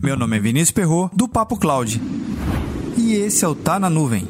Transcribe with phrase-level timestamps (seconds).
[0.00, 2.00] Meu nome é Vinícius Perro do Papo Cloud.
[2.96, 4.28] E esse é o Tá na Nuvem.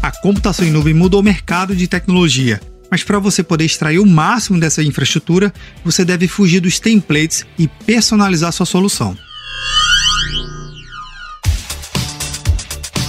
[0.00, 2.60] A computação em nuvem mudou o mercado de tecnologia.
[2.90, 5.52] Mas para você poder extrair o máximo dessa infraestrutura,
[5.84, 9.16] você deve fugir dos templates e personalizar sua solução.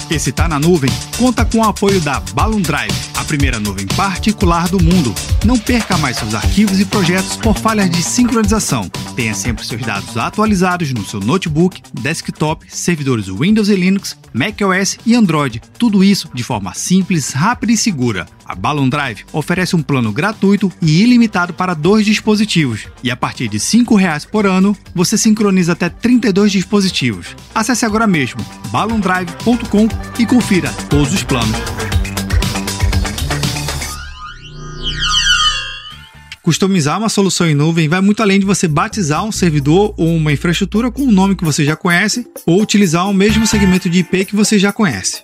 [0.10, 2.94] Esse Tá na Nuvem conta com o apoio da Balloon Drive,
[3.26, 5.14] primeira nuvem particular do mundo.
[5.44, 8.90] Não perca mais seus arquivos e projetos por falhas de sincronização.
[9.16, 15.16] Tenha sempre seus dados atualizados no seu notebook, desktop, servidores Windows e Linux, macOS e
[15.16, 15.62] Android.
[15.78, 18.26] Tudo isso de forma simples, rápida e segura.
[18.46, 23.48] A Balloon Drive oferece um plano gratuito e ilimitado para dois dispositivos, e a partir
[23.48, 27.36] de R$ 5,00 por ano, você sincroniza até 32 dispositivos.
[27.56, 29.88] Acesse agora mesmo balloondrive.com
[30.20, 31.85] e confira todos os planos.
[36.46, 40.32] Customizar uma solução em nuvem vai muito além de você batizar um servidor ou uma
[40.32, 44.26] infraestrutura com um nome que você já conhece ou utilizar o mesmo segmento de IP
[44.26, 45.24] que você já conhece.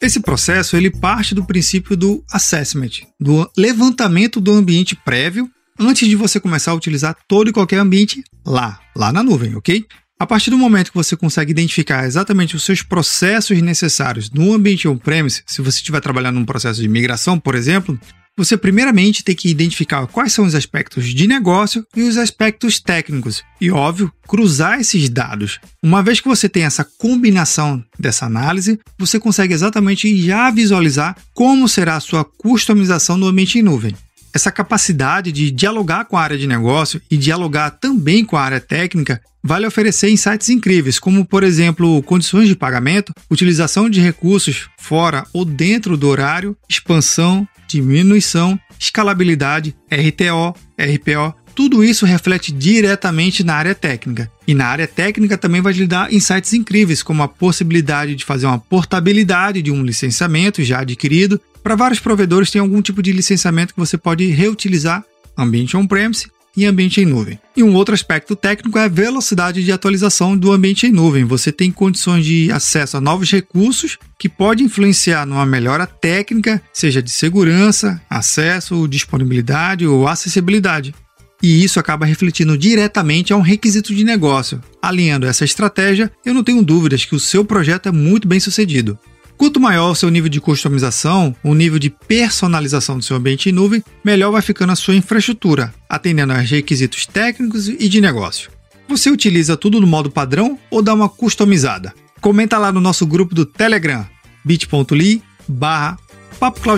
[0.00, 6.16] Esse processo ele parte do princípio do assessment, do levantamento do ambiente prévio antes de
[6.16, 9.84] você começar a utilizar todo e qualquer ambiente lá, lá na nuvem, ok?
[10.18, 14.88] A partir do momento que você consegue identificar exatamente os seus processos necessários no ambiente
[14.88, 18.00] on-premise, se você estiver trabalhando num processo de migração, por exemplo,
[18.36, 23.42] você primeiramente tem que identificar quais são os aspectos de negócio e os aspectos técnicos
[23.60, 25.60] e, óbvio, cruzar esses dados.
[25.82, 31.68] Uma vez que você tem essa combinação dessa análise, você consegue exatamente já visualizar como
[31.68, 33.94] será a sua customização no ambiente em nuvem.
[34.34, 38.60] Essa capacidade de dialogar com a área de negócio e dialogar também com a área
[38.60, 45.24] técnica vale oferecer insights incríveis, como, por exemplo, condições de pagamento, utilização de recursos fora
[45.34, 53.74] ou dentro do horário, expansão, diminuição, escalabilidade, RTO, RPO, tudo isso reflete diretamente na área
[53.74, 54.30] técnica.
[54.46, 58.46] E na área técnica também vai lhe dar insights incríveis, como a possibilidade de fazer
[58.46, 61.40] uma portabilidade de um licenciamento já adquirido.
[61.62, 65.04] Para vários provedores, tem algum tipo de licenciamento que você pode reutilizar
[65.38, 67.38] ambiente on-premise e ambiente em nuvem.
[67.56, 71.24] E um outro aspecto técnico é a velocidade de atualização do ambiente em nuvem.
[71.24, 77.02] Você tem condições de acesso a novos recursos que pode influenciar numa melhora técnica, seja
[77.02, 80.94] de segurança, acesso, disponibilidade ou acessibilidade.
[81.42, 84.62] E isso acaba refletindo diretamente a um requisito de negócio.
[84.80, 88.98] Alinhando essa estratégia, eu não tenho dúvidas que o seu projeto é muito bem sucedido.
[89.36, 93.52] Quanto maior o seu nível de customização, o nível de personalização do seu ambiente em
[93.52, 98.50] nuvem, melhor vai ficando a sua infraestrutura, atendendo aos requisitos técnicos e de negócio.
[98.88, 101.92] Você utiliza tudo no modo padrão ou dá uma customizada?
[102.20, 104.06] Comenta lá no nosso grupo do Telegram,
[104.44, 105.98] bit.ly barra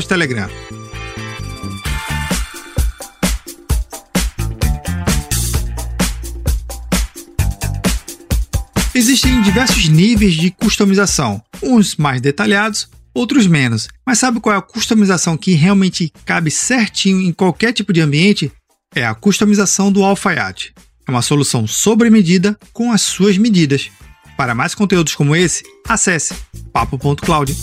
[0.09, 0.49] Telegram.
[8.97, 13.89] Existem diversos níveis de customização, uns mais detalhados, outros menos.
[14.07, 18.51] Mas sabe qual é a customização que realmente cabe certinho em qualquer tipo de ambiente?
[18.95, 20.73] É a customização do alfaiate.
[21.07, 23.91] É uma solução sobre medida com as suas medidas.
[24.35, 26.35] Para mais conteúdos como esse, acesse
[26.73, 27.55] papo.cloud.